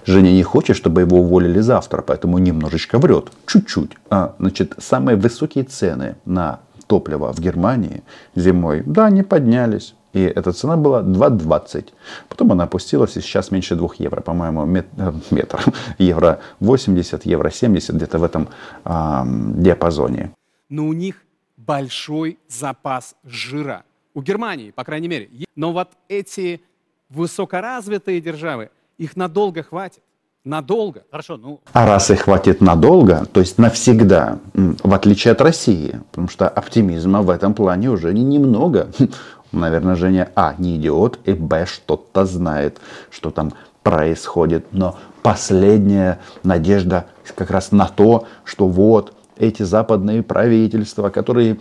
Женя 0.05 0.31
не 0.31 0.43
хочет, 0.43 0.75
чтобы 0.75 1.01
его 1.01 1.19
уволили 1.19 1.59
завтра, 1.59 2.01
поэтому 2.01 2.37
немножечко 2.37 2.97
врет. 2.97 3.31
Чуть-чуть. 3.45 3.91
А, 4.09 4.35
значит, 4.39 4.73
самые 4.77 5.17
высокие 5.17 5.63
цены 5.63 6.15
на 6.25 6.59
топливо 6.87 7.33
в 7.33 7.39
Германии 7.39 8.03
зимой, 8.35 8.83
да, 8.85 9.09
не 9.09 9.23
поднялись. 9.23 9.95
И 10.15 10.21
эта 10.21 10.53
цена 10.53 10.77
была 10.77 11.01
2,20. 11.01 11.89
Потом 12.29 12.51
она 12.51 12.63
опустилась 12.63 13.17
и 13.17 13.21
сейчас 13.21 13.51
меньше 13.51 13.75
2 13.75 13.89
евро. 13.99 14.21
По-моему, 14.21 14.65
мет, 14.65 14.87
э, 14.97 15.11
метр. 15.31 15.59
Евро 15.97 16.39
80, 16.61 17.25
евро 17.25 17.49
70, 17.49 17.95
где-то 17.95 18.17
в 18.17 18.23
этом 18.23 18.47
э, 18.85 19.23
диапазоне. 19.57 20.31
Но 20.69 20.85
у 20.85 20.93
них 20.93 21.15
большой 21.57 22.37
запас 22.47 23.15
жира. 23.25 23.83
У 24.13 24.21
Германии, 24.21 24.71
по 24.71 24.85
крайней 24.85 25.09
мере. 25.09 25.29
Но 25.55 25.73
вот 25.73 25.89
эти 26.07 26.61
высокоразвитые 27.09 28.21
державы, 28.21 28.69
их 28.97 29.17
надолго 29.17 29.63
хватит. 29.63 30.01
Надолго. 30.45 31.03
Хорошо, 31.09 31.37
ну... 31.37 31.59
А 31.73 31.87
раз 31.87 32.11
их 32.11 32.21
хватит 32.21 32.61
надолго, 32.61 33.25
то 33.33 33.39
есть 33.39 33.57
навсегда, 33.57 34.37
в 34.53 34.93
отличие 34.93 35.31
от 35.31 35.41
России, 35.41 35.99
потому 36.11 36.27
что 36.29 36.47
оптимизма 36.47 37.23
в 37.23 37.31
этом 37.31 37.55
плане 37.55 37.89
уже 37.89 38.13
не 38.13 38.23
немного. 38.23 38.87
Наверное, 39.51 39.95
Женя, 39.95 40.29
а, 40.35 40.55
не 40.57 40.77
идиот, 40.77 41.19
и, 41.25 41.33
б, 41.33 41.65
что-то 41.65 42.25
знает, 42.25 42.79
что 43.09 43.31
там 43.31 43.53
происходит. 43.83 44.65
Но 44.71 44.95
последняя 45.21 46.19
надежда 46.43 47.05
как 47.35 47.51
раз 47.51 47.71
на 47.71 47.87
то, 47.87 48.25
что 48.43 48.67
вот 48.67 49.13
эти 49.37 49.63
западные 49.63 50.23
правительства, 50.23 51.09
которые 51.09 51.59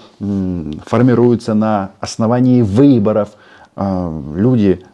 формируются 0.86 1.54
на 1.54 1.90
основании 2.00 2.62
выборов, 2.62 3.30
э, 3.76 4.22
люди 4.36 4.84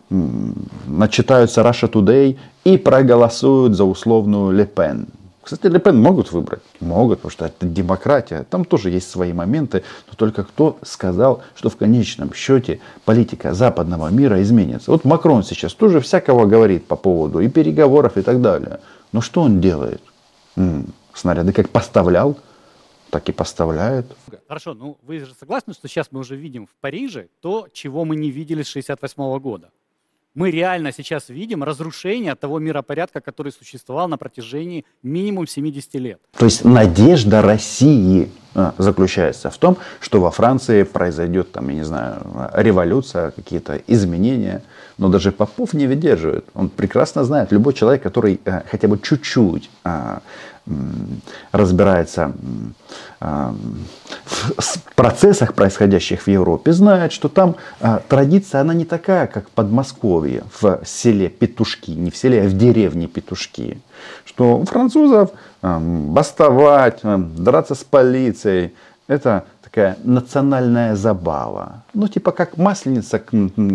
начитаются 0.86 1.60
Russia 1.60 1.90
Today 1.90 2.36
и 2.64 2.76
проголосуют 2.76 3.76
за 3.76 3.84
условную 3.84 4.50
Лепен. 4.50 5.06
Кстати, 5.42 5.66
Лепен 5.66 6.00
могут 6.00 6.32
выбрать? 6.32 6.62
Могут, 6.80 7.18
потому 7.18 7.30
что 7.30 7.46
это 7.46 7.66
демократия. 7.66 8.44
Там 8.50 8.64
тоже 8.64 8.90
есть 8.90 9.10
свои 9.10 9.32
моменты. 9.32 9.82
Но 10.08 10.14
только 10.14 10.44
кто 10.44 10.78
сказал, 10.82 11.42
что 11.54 11.70
в 11.70 11.76
конечном 11.76 12.34
счете 12.34 12.80
политика 13.04 13.54
западного 13.54 14.08
мира 14.08 14.42
изменится? 14.42 14.90
Вот 14.90 15.04
Макрон 15.04 15.42
сейчас 15.42 15.72
тоже 15.72 16.00
всякого 16.00 16.46
говорит 16.46 16.86
по 16.86 16.96
поводу 16.96 17.40
и 17.40 17.48
переговоров 17.48 18.18
и 18.18 18.22
так 18.22 18.42
далее. 18.42 18.80
Но 19.12 19.22
что 19.22 19.40
он 19.40 19.60
делает? 19.60 20.02
М-м, 20.56 20.92
снаряды 21.14 21.52
как 21.52 21.70
поставлял, 21.70 22.36
так 23.10 23.28
и 23.28 23.32
поставляет. 23.32 24.06
Хорошо, 24.46 24.74
ну 24.74 24.98
вы 25.02 25.20
же 25.20 25.34
согласны, 25.34 25.72
что 25.72 25.88
сейчас 25.88 26.08
мы 26.10 26.20
уже 26.20 26.36
видим 26.36 26.66
в 26.66 26.74
Париже 26.80 27.28
то, 27.40 27.66
чего 27.72 28.04
мы 28.04 28.16
не 28.16 28.30
видели 28.30 28.62
с 28.62 28.70
1968 28.70 29.38
года? 29.40 29.70
Мы 30.34 30.50
реально 30.50 30.92
сейчас 30.92 31.28
видим 31.28 31.64
разрушение 31.64 32.34
того 32.34 32.58
миропорядка, 32.58 33.20
который 33.20 33.52
существовал 33.52 34.08
на 34.08 34.16
протяжении 34.16 34.84
минимум 35.02 35.46
70 35.46 35.94
лет. 35.94 36.20
То 36.36 36.44
есть 36.44 36.64
надежда 36.64 37.42
России 37.42 38.30
а, 38.54 38.74
заключается 38.78 39.50
в 39.50 39.58
том, 39.58 39.76
что 40.00 40.20
во 40.20 40.30
Франции 40.30 40.84
произойдет, 40.84 41.52
там, 41.52 41.68
я 41.68 41.74
не 41.74 41.84
знаю, 41.84 42.22
революция, 42.54 43.30
какие-то 43.32 43.80
изменения. 43.86 44.62
Но 44.98 45.08
даже 45.08 45.32
Попов 45.32 45.72
не 45.72 45.86
выдерживает. 45.86 46.44
Он 46.54 46.68
прекрасно 46.68 47.24
знает, 47.24 47.52
любой 47.52 47.74
человек, 47.74 48.02
который 48.02 48.40
а, 48.44 48.62
хотя 48.70 48.86
бы 48.86 48.98
чуть-чуть 48.98 49.70
а, 49.84 50.20
разбирается 51.52 52.32
в 53.20 53.54
процессах, 54.94 55.54
происходящих 55.54 56.22
в 56.22 56.28
Европе, 56.28 56.72
знает, 56.72 57.12
что 57.12 57.28
там 57.28 57.56
а, 57.80 58.00
традиция, 58.08 58.62
она 58.62 58.74
не 58.74 58.84
такая, 58.84 59.26
как 59.26 59.48
в 59.48 59.50
Подмосковье, 59.50 60.44
в 60.60 60.80
селе 60.84 61.28
Петушки, 61.28 61.90
не 61.90 62.10
в 62.10 62.16
селе, 62.16 62.42
а 62.42 62.48
в 62.48 62.56
деревне 62.56 63.06
Петушки. 63.06 63.80
Что 64.24 64.58
у 64.58 64.64
французов 64.64 65.30
бастовать, 65.62 67.00
драться 67.02 67.74
с 67.74 67.84
полицией, 67.84 68.72
это 69.06 69.44
такая 69.70 69.96
национальная 70.04 70.96
забава. 70.96 71.82
Ну, 71.94 72.08
типа 72.08 72.32
как 72.32 72.56
масленица 72.56 73.22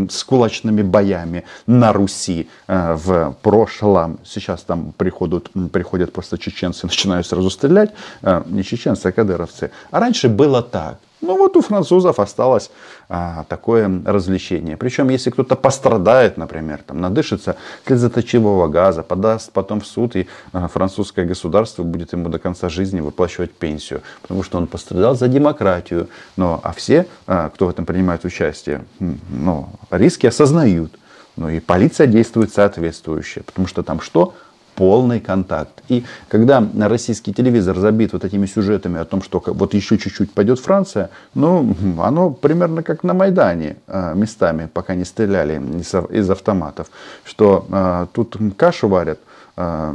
с 0.09 0.23
кулачными 0.23 0.81
боями 0.81 1.43
на 1.67 1.93
Руси 1.93 2.47
э, 2.67 2.95
в 2.95 3.35
прошлом. 3.41 4.19
Сейчас 4.25 4.63
там 4.63 4.93
приходят, 4.97 5.49
приходят 5.71 6.11
просто 6.11 6.37
чеченцы, 6.37 6.85
начинают 6.87 7.27
сразу 7.27 7.49
стрелять. 7.49 7.91
Э, 8.21 8.43
не 8.45 8.63
чеченцы, 8.63 9.07
а 9.07 9.11
кадыровцы. 9.11 9.71
А 9.91 9.99
раньше 9.99 10.27
было 10.27 10.61
так. 10.61 10.97
Ну 11.25 11.37
вот 11.37 11.57
у 11.57 11.61
французов 11.61 12.19
осталось 12.19 12.69
а, 13.09 13.45
такое 13.49 13.89
развлечение. 14.05 14.77
Причем, 14.77 15.09
если 15.09 15.31
кто-то 15.31 15.55
пострадает, 15.55 16.37
например, 16.37 16.81
там, 16.85 17.01
надышится 17.01 17.55
слезоточивого 17.87 18.67
газа, 18.67 19.01
подаст 19.01 19.51
потом 19.51 19.81
в 19.81 19.87
суд, 19.87 20.15
и 20.15 20.27
а, 20.53 20.67
французское 20.67 21.25
государство 21.25 21.81
будет 21.83 22.13
ему 22.13 22.29
до 22.29 22.37
конца 22.37 22.69
жизни 22.69 23.01
выплачивать 23.01 23.53
пенсию, 23.53 24.01
потому 24.21 24.43
что 24.43 24.59
он 24.59 24.67
пострадал 24.67 25.15
за 25.15 25.27
демократию. 25.27 26.09
Но, 26.37 26.59
а 26.63 26.73
все, 26.73 27.07
а, 27.25 27.49
кто 27.49 27.65
в 27.65 27.69
этом 27.69 27.85
принимает 27.85 28.23
участие, 28.23 28.85
ну, 28.99 29.69
риски 29.89 30.27
осознают. 30.27 30.91
Ну 31.37 31.49
и 31.49 31.59
полиция 31.59 32.07
действует 32.07 32.53
соответствующе, 32.53 33.41
потому 33.41 33.67
что 33.67 33.83
там 33.83 33.99
что? 33.99 34.35
Полный 34.75 35.19
контакт. 35.19 35.81
И 35.89 36.03
когда 36.27 36.63
российский 36.79 37.33
телевизор 37.33 37.77
забит 37.77 38.13
вот 38.13 38.25
этими 38.25 38.45
сюжетами 38.45 38.99
о 38.99 39.05
том, 39.05 39.21
что 39.21 39.41
вот 39.45 39.73
еще 39.73 39.97
чуть-чуть 39.97 40.31
пойдет 40.31 40.59
Франция, 40.59 41.09
ну, 41.33 41.75
оно 42.01 42.29
примерно 42.29 42.83
как 42.83 43.03
на 43.03 43.13
Майдане 43.13 43.77
а, 43.87 44.13
местами, 44.13 44.69
пока 44.71 44.95
не 44.95 45.05
стреляли 45.05 45.61
из 46.09 46.29
автоматов, 46.29 46.87
что 47.23 47.65
а, 47.71 48.07
тут 48.13 48.37
кашу 48.57 48.87
варят 48.87 49.19
а, 49.55 49.93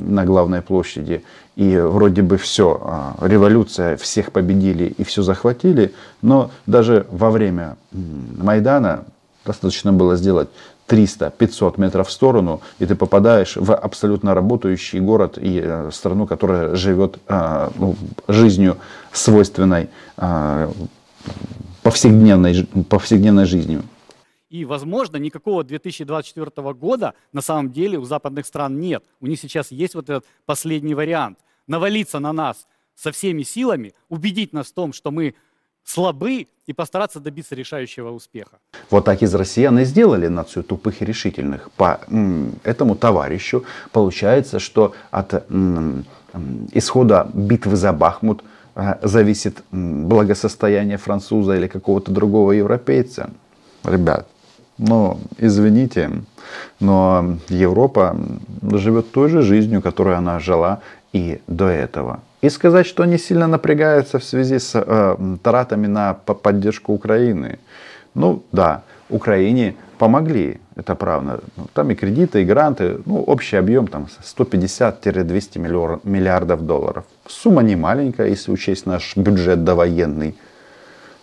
на 0.00 0.24
главной 0.24 0.62
площади, 0.62 1.24
и 1.56 1.76
вроде 1.76 2.22
бы 2.22 2.36
все, 2.38 3.14
революция, 3.20 3.96
всех 3.96 4.32
победили 4.32 4.84
и 4.84 5.04
все 5.04 5.22
захватили, 5.22 5.92
но 6.22 6.50
даже 6.66 7.06
во 7.10 7.30
время 7.30 7.76
Майдана 7.92 9.04
достаточно 9.44 9.92
было 9.92 10.16
сделать 10.16 10.48
300-500 10.90 11.80
метров 11.80 12.08
в 12.08 12.10
сторону, 12.10 12.60
и 12.80 12.86
ты 12.86 12.94
попадаешь 12.94 13.56
в 13.56 13.74
абсолютно 13.74 14.34
работающий 14.34 15.00
город 15.00 15.38
и 15.38 15.60
э, 15.62 15.90
страну, 15.92 16.26
которая 16.26 16.74
живет 16.74 17.18
а, 17.28 17.70
ну, 17.76 17.96
жизнью 18.26 18.76
свойственной 19.12 19.88
а, 20.16 20.70
повседневной, 21.82 22.66
повседневной 22.88 23.46
жизнью. 23.46 23.82
И, 24.48 24.64
возможно, 24.64 25.16
никакого 25.16 25.62
2024 25.62 26.72
года 26.72 27.14
на 27.32 27.40
самом 27.40 27.70
деле 27.70 27.98
у 27.98 28.04
западных 28.04 28.46
стран 28.46 28.80
нет. 28.80 29.04
У 29.20 29.28
них 29.28 29.38
сейчас 29.38 29.70
есть 29.70 29.94
вот 29.94 30.10
этот 30.10 30.24
последний 30.44 30.94
вариант. 30.94 31.38
Навалиться 31.68 32.18
на 32.18 32.32
нас 32.32 32.66
со 32.96 33.12
всеми 33.12 33.42
силами, 33.42 33.94
убедить 34.08 34.52
нас 34.52 34.66
в 34.66 34.74
том, 34.74 34.92
что 34.92 35.12
мы 35.12 35.36
слабы 35.84 36.46
и 36.66 36.72
постараться 36.72 37.20
добиться 37.20 37.54
решающего 37.54 38.10
успеха. 38.10 38.58
Вот 38.90 39.04
так 39.04 39.22
из 39.22 39.34
россиян 39.34 39.78
и 39.78 39.84
сделали 39.84 40.28
нацию 40.28 40.62
тупых 40.62 41.02
и 41.02 41.04
решительных. 41.04 41.70
По 41.76 42.00
этому 42.64 42.94
товарищу 42.94 43.64
получается, 43.92 44.58
что 44.58 44.92
от 45.10 45.46
исхода 46.72 47.28
битвы 47.34 47.76
за 47.76 47.92
Бахмут 47.92 48.44
э, 48.76 48.94
зависит 49.02 49.64
благосостояние 49.72 50.96
француза 50.96 51.56
или 51.56 51.66
какого-то 51.66 52.12
другого 52.12 52.52
европейца. 52.52 53.30
Ребят, 53.84 54.28
ну, 54.78 55.18
извините, 55.38 56.10
но 56.80 57.36
Европа 57.48 58.16
живет 58.62 59.10
той 59.12 59.28
же 59.28 59.42
жизнью, 59.42 59.82
которой 59.82 60.16
она 60.16 60.38
жила 60.38 60.80
и 61.12 61.40
до 61.46 61.68
этого. 61.68 62.20
И 62.40 62.48
сказать, 62.48 62.86
что 62.86 63.02
они 63.02 63.18
сильно 63.18 63.46
напрягаются 63.46 64.18
в 64.18 64.24
связи 64.24 64.58
с 64.58 64.72
э, 64.74 65.16
тратами 65.42 65.86
на 65.86 66.14
поддержку 66.14 66.92
Украины. 66.92 67.58
Ну 68.14 68.42
да, 68.52 68.82
Украине 69.10 69.74
помогли, 69.98 70.60
это 70.76 70.94
правда. 70.94 71.40
Ну, 71.56 71.66
там 71.74 71.90
и 71.90 71.94
кредиты, 71.94 72.40
и 72.40 72.44
гранты, 72.44 73.00
ну 73.04 73.22
общий 73.22 73.56
объем 73.56 73.86
там 73.86 74.06
150-200 74.22 76.00
миллиардов 76.04 76.64
долларов. 76.64 77.04
Сумма 77.28 77.62
не 77.62 77.76
маленькая, 77.76 78.28
если 78.28 78.52
учесть 78.52 78.86
наш 78.86 79.16
бюджет 79.16 79.64
довоенный. 79.64 80.34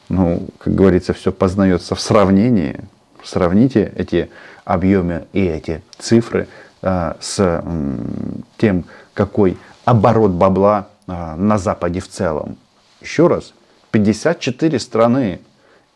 Ну, 0.10 0.48
как 0.60 0.76
говорится, 0.76 1.14
все 1.14 1.32
познается 1.32 1.96
в 1.96 2.00
сравнении. 2.00 2.80
Сравните 3.24 3.92
эти 3.96 4.30
объемы 4.64 5.26
и 5.34 5.44
эти 5.44 5.82
цифры 5.98 6.48
с 7.20 7.36
э, 7.40 7.62
тем, 8.58 8.86
какой 9.14 9.58
оборот 9.86 10.32
бабла 10.32 10.88
а, 11.08 11.36
на 11.36 11.58
Западе 11.58 12.00
в 12.00 12.08
целом. 12.08 12.58
Еще 13.02 13.28
раз, 13.28 13.54
54 13.92 14.80
страны. 14.80 15.40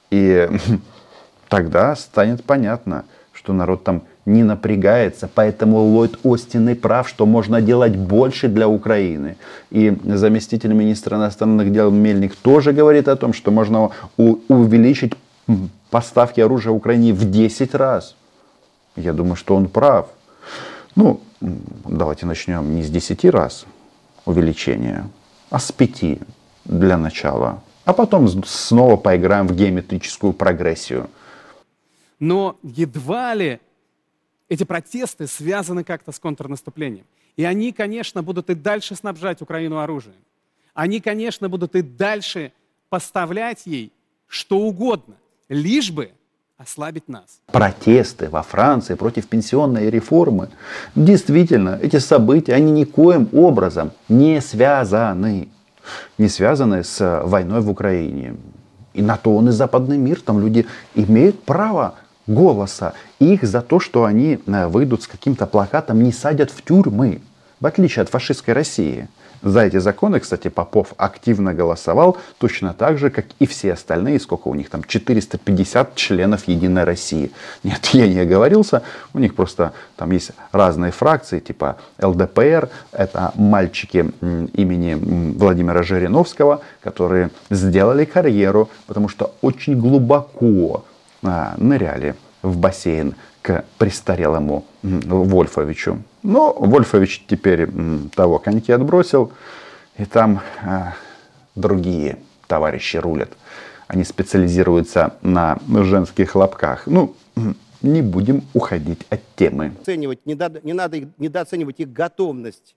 И 0.09 0.49
тогда 1.49 1.95
станет 1.95 2.43
понятно, 2.43 3.05
что 3.33 3.53
народ 3.53 3.83
там 3.83 4.03
не 4.25 4.43
напрягается. 4.43 5.29
Поэтому 5.33 5.79
Ллойд 5.79 6.19
Остин 6.23 6.69
и 6.69 6.73
прав, 6.73 7.09
что 7.09 7.25
можно 7.25 7.61
делать 7.61 7.95
больше 7.95 8.47
для 8.47 8.67
Украины. 8.67 9.37
И 9.71 9.97
заместитель 10.05 10.73
министра 10.73 11.17
иностранных 11.17 11.71
дел 11.71 11.91
Мельник 11.91 12.35
тоже 12.35 12.71
говорит 12.71 13.07
о 13.07 13.15
том, 13.15 13.33
что 13.33 13.51
можно 13.51 13.91
увеличить 14.17 15.13
поставки 15.89 16.39
оружия 16.39 16.71
Украине 16.71 17.13
в 17.13 17.29
10 17.29 17.75
раз. 17.75 18.15
Я 18.95 19.13
думаю, 19.13 19.35
что 19.35 19.55
он 19.55 19.67
прав. 19.67 20.07
Ну, 20.95 21.21
давайте 21.39 22.25
начнем 22.25 22.75
не 22.75 22.83
с 22.83 22.89
10 22.89 23.25
раз, 23.25 23.65
увеличения, 24.25 25.09
а 25.49 25.59
с 25.59 25.71
5 25.71 26.19
для 26.65 26.97
начала. 26.97 27.63
А 27.85 27.93
потом 27.93 28.27
снова 28.45 28.97
поиграем 28.97 29.47
в 29.47 29.55
геометрическую 29.55 30.33
прогрессию. 30.33 31.09
Но 32.19 32.57
едва 32.61 33.33
ли 33.33 33.59
эти 34.49 34.63
протесты 34.63 35.27
связаны 35.27 35.83
как-то 35.83 36.11
с 36.11 36.19
контрнаступлением. 36.19 37.05
И 37.37 37.45
они, 37.45 37.71
конечно, 37.71 38.21
будут 38.21 38.49
и 38.49 38.55
дальше 38.55 38.95
снабжать 38.95 39.41
Украину 39.41 39.79
оружием. 39.79 40.17
Они, 40.73 40.99
конечно, 40.99 41.49
будут 41.49 41.75
и 41.75 41.81
дальше 41.81 42.51
поставлять 42.89 43.65
ей 43.65 43.91
что 44.27 44.59
угодно, 44.59 45.15
лишь 45.49 45.91
бы 45.91 46.11
ослабить 46.61 47.09
нас. 47.09 47.39
Протесты 47.51 48.29
во 48.29 48.43
Франции 48.43 48.95
против 48.95 49.27
пенсионной 49.27 49.89
реформы. 49.89 50.49
Действительно, 50.95 51.79
эти 51.81 51.97
события, 51.97 52.53
они 52.53 52.71
никоим 52.71 53.29
образом 53.33 53.91
не 54.09 54.41
связаны. 54.41 55.49
Не 56.17 56.29
связаны 56.29 56.83
с 56.83 57.23
войной 57.25 57.61
в 57.61 57.69
Украине. 57.69 58.35
И 58.93 59.01
на 59.01 59.17
то 59.17 59.35
он 59.35 59.49
и 59.49 59.51
западный 59.51 59.97
мир. 59.97 60.21
Там 60.21 60.39
люди 60.39 60.67
имеют 60.93 61.43
право 61.43 61.95
голоса. 62.27 62.93
Их 63.19 63.43
за 63.43 63.61
то, 63.61 63.79
что 63.79 64.05
они 64.05 64.39
э, 64.45 64.67
выйдут 64.67 65.03
с 65.03 65.07
каким-то 65.07 65.47
плакатом, 65.47 66.03
не 66.03 66.11
садят 66.11 66.51
в 66.51 66.61
тюрьмы. 66.61 67.21
В 67.59 67.65
отличие 67.65 68.03
от 68.03 68.09
фашистской 68.09 68.53
России. 68.53 69.07
За 69.43 69.61
эти 69.61 69.77
законы, 69.77 70.19
кстати, 70.19 70.49
Попов 70.49 70.93
активно 70.97 71.53
голосовал, 71.53 72.17
точно 72.37 72.73
так 72.73 72.97
же, 72.99 73.09
как 73.09 73.25
и 73.39 73.47
все 73.47 73.73
остальные, 73.73 74.19
сколько 74.19 74.47
у 74.47 74.55
них 74.55 74.69
там, 74.69 74.83
450 74.83 75.95
членов 75.95 76.47
Единой 76.47 76.83
России. 76.83 77.31
Нет, 77.63 77.85
я 77.93 78.07
не 78.07 78.19
оговорился, 78.19 78.83
у 79.13 79.19
них 79.19 79.33
просто 79.33 79.73
там 79.95 80.11
есть 80.11 80.31
разные 80.51 80.91
фракции, 80.91 81.39
типа 81.39 81.77
ЛДПР, 81.99 82.69
это 82.91 83.31
мальчики 83.35 84.11
имени 84.53 84.93
Владимира 85.37 85.81
Жириновского, 85.81 86.61
которые 86.81 87.31
сделали 87.49 88.05
карьеру, 88.05 88.69
потому 88.85 89.09
что 89.09 89.33
очень 89.41 89.79
глубоко 89.79 90.85
а, 91.23 91.55
ныряли 91.57 92.15
в 92.43 92.57
бассейн 92.57 93.15
к 93.41 93.65
престарелому 93.77 94.65
Вольфовичу. 94.83 96.03
Но 96.23 96.53
Вольфович 96.53 97.25
теперь 97.27 97.67
того 98.15 98.39
коньки 98.39 98.71
отбросил, 98.71 99.31
и 99.97 100.05
там 100.05 100.41
э, 100.63 100.91
другие 101.55 102.17
товарищи 102.47 102.97
рулят. 102.97 103.29
Они 103.87 104.03
специализируются 104.03 105.15
на 105.21 105.59
женских 105.67 106.35
лобках. 106.35 106.87
Ну, 106.87 107.15
не 107.81 108.01
будем 108.01 108.43
уходить 108.53 109.05
от 109.09 109.21
темы. 109.35 109.73
Оценивать, 109.81 110.25
не, 110.25 110.35
надо, 110.35 110.61
не 110.63 110.73
надо 110.73 111.09
недооценивать 111.17 111.79
их 111.79 111.91
готовность 111.91 112.75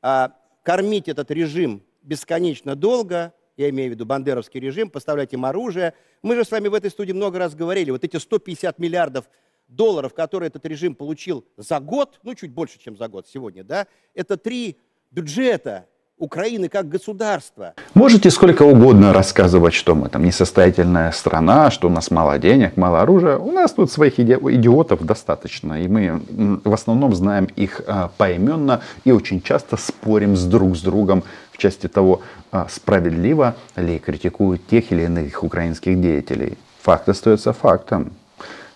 а, 0.00 0.32
кормить 0.62 1.08
этот 1.08 1.30
режим 1.30 1.82
бесконечно 2.02 2.76
долго, 2.76 3.32
я 3.56 3.70
имею 3.70 3.90
в 3.90 3.94
виду 3.94 4.04
бандеровский 4.04 4.60
режим, 4.60 4.90
поставлять 4.90 5.32
им 5.32 5.44
оружие. 5.44 5.94
Мы 6.22 6.34
же 6.34 6.44
с 6.44 6.50
вами 6.50 6.68
в 6.68 6.74
этой 6.74 6.90
студии 6.90 7.12
много 7.12 7.38
раз 7.38 7.54
говорили, 7.54 7.90
вот 7.90 8.04
эти 8.04 8.16
150 8.16 8.78
миллиардов 8.78 9.24
долларов, 9.68 10.14
которые 10.14 10.48
этот 10.48 10.64
режим 10.66 10.94
получил 10.94 11.44
за 11.56 11.80
год, 11.80 12.20
ну 12.22 12.34
чуть 12.34 12.52
больше, 12.52 12.78
чем 12.78 12.96
за 12.96 13.08
год 13.08 13.26
сегодня, 13.28 13.64
да, 13.64 13.86
это 14.14 14.36
три 14.36 14.78
бюджета 15.10 15.86
Украины 16.16 16.68
как 16.68 16.88
государства. 16.88 17.74
Можете 17.94 18.30
сколько 18.30 18.62
угодно 18.62 19.12
рассказывать, 19.12 19.74
что 19.74 19.96
мы 19.96 20.08
там 20.08 20.24
несостоятельная 20.24 21.10
страна, 21.10 21.72
что 21.72 21.88
у 21.88 21.90
нас 21.90 22.10
мало 22.10 22.38
денег, 22.38 22.76
мало 22.76 23.02
оружия. 23.02 23.36
У 23.36 23.50
нас 23.50 23.72
тут 23.72 23.90
своих 23.90 24.20
идиотов 24.20 25.04
достаточно. 25.04 25.82
И 25.82 25.88
мы 25.88 26.22
в 26.64 26.72
основном 26.72 27.14
знаем 27.14 27.48
их 27.56 27.80
а, 27.86 28.12
поименно 28.16 28.80
и 29.02 29.10
очень 29.10 29.42
часто 29.42 29.76
спорим 29.76 30.36
с 30.36 30.44
друг 30.44 30.76
с 30.76 30.82
другом 30.82 31.24
в 31.50 31.58
части 31.58 31.88
того, 31.88 32.22
а, 32.52 32.68
справедливо 32.70 33.56
ли 33.74 33.98
критикуют 33.98 34.64
тех 34.68 34.92
или 34.92 35.02
иных 35.02 35.42
украинских 35.42 36.00
деятелей. 36.00 36.56
Факт 36.82 37.08
остается 37.08 37.52
фактом, 37.52 38.12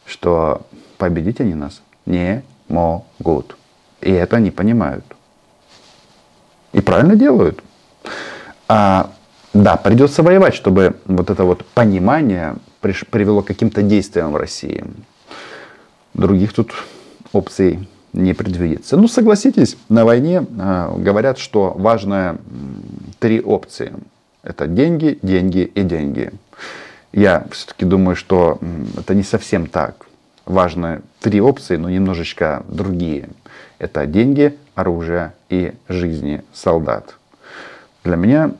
что 0.07 0.62
победить 0.98 1.40
они 1.40 1.54
нас 1.54 1.82
не 2.06 2.42
могут. 2.68 3.56
И 4.00 4.11
это 4.11 4.37
они 4.37 4.50
понимают. 4.50 5.04
И 6.72 6.80
правильно 6.80 7.16
делают. 7.16 7.62
А 8.68 9.11
Да, 9.54 9.76
придется 9.76 10.22
воевать, 10.22 10.54
чтобы 10.54 10.96
вот 11.06 11.30
это 11.30 11.44
вот 11.44 11.64
понимание 11.64 12.56
приш- 12.82 13.06
привело 13.11 13.40
к 13.42 13.46
каким-то 13.46 13.82
действиям 13.82 14.32
в 14.32 14.37
России. 14.37 14.84
Других 16.12 16.52
тут 16.52 16.72
опций 17.32 17.88
не 18.12 18.34
предвидится. 18.34 18.96
Ну, 18.96 19.08
согласитесь, 19.08 19.76
на 19.88 20.04
войне 20.04 20.44
э, 20.46 20.94
говорят, 20.98 21.38
что 21.38 21.72
важно 21.76 22.37
три 23.18 23.40
опции. 23.40 23.92
Это 24.42 24.66
деньги, 24.66 25.18
деньги 25.22 25.61
и 25.61 25.82
деньги. 25.82 26.30
Я 27.12 27.46
все-таки 27.50 27.84
думаю, 27.87 28.16
что 28.16 28.58
это 28.96 29.14
не 29.14 29.22
совсем 29.22 29.66
так. 29.66 30.08
Важны 30.48 31.02
три 31.20 31.42
опции, 31.42 31.76
но 31.76 31.90
немножечко 31.90 32.64
другие. 32.68 33.28
Это 33.78 34.06
деньги, 34.06 34.58
оружие 34.74 35.34
и 35.50 35.74
жизни 35.88 36.42
солдат. 36.54 37.16
Для 38.02 38.16
меня 38.16 38.52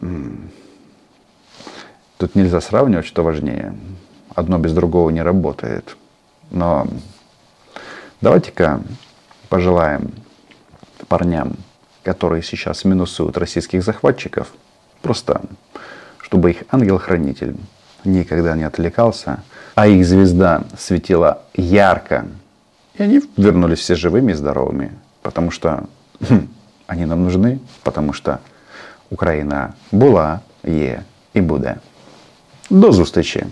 тут 2.19 2.35
нельзя 2.35 2.61
сравнивать, 2.61 3.07
что 3.07 3.25
важнее. 3.25 3.75
Одно 4.35 4.59
без 4.59 4.75
другого 4.75 5.09
не 5.09 5.23
работает. 5.23 5.97
Но 6.51 6.87
давайте-ка 8.21 8.83
пожелаем 9.49 10.13
парням, 11.09 11.57
которые 12.03 12.43
сейчас 12.43 12.85
минусуют 12.85 13.39
российских 13.39 13.83
захватчиков, 13.83 14.53
просто 15.01 15.41
чтобы 16.19 16.51
их 16.51 16.65
ангел-хранитель 16.71 17.57
никогда 18.05 18.55
не 18.57 18.65
отвлекался, 18.65 19.43
а 19.78 19.88
их 19.88 20.06
звезда 20.06 20.64
светила 20.78 21.42
ярко, 21.56 22.26
и 22.96 23.04
они 23.04 23.22
вернулись 23.38 23.80
все 23.80 23.96
живыми 23.96 24.32
и 24.32 24.36
здоровыми, 24.36 24.92
потому 25.22 25.52
что 25.52 25.84
хм, 26.30 26.48
они 26.88 27.06
нам 27.06 27.28
нужны, 27.28 27.60
потому 27.84 28.14
что 28.14 28.38
Україна 29.10 29.74
була, 29.92 30.40
є 30.64 31.02
і 31.34 31.42
буде. 31.42 31.76
До 32.70 32.92
зустрічі! 32.92 33.46